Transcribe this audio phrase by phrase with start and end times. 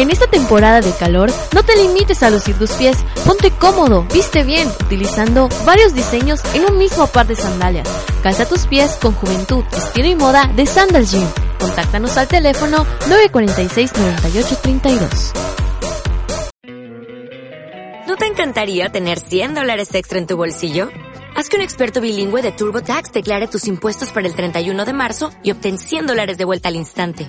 [0.00, 2.96] En esta temporada de calor, no te limites a lucir tus pies.
[3.26, 7.86] Ponte cómodo, viste bien, utilizando varios diseños en un mismo par de sandalias.
[8.22, 11.28] Calza tus pies con juventud, estilo y moda de Sandal Gym.
[11.58, 15.32] Contáctanos al teléfono 946-9832.
[18.06, 20.88] ¿No te encantaría tener 100 dólares extra en tu bolsillo?
[21.36, 25.30] Haz que un experto bilingüe de TurboTax declare tus impuestos para el 31 de marzo
[25.42, 27.28] y obtén 100 dólares de vuelta al instante.